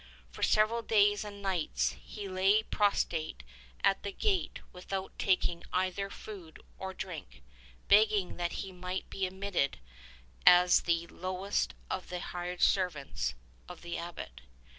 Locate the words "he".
2.01-2.27, 8.53-8.71